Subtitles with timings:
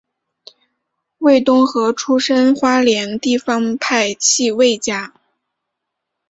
[1.19, 5.13] 魏东河出身花莲地方派系魏家。